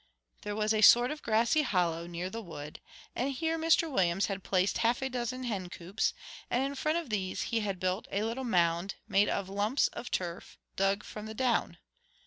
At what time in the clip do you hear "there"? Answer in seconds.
0.41-0.55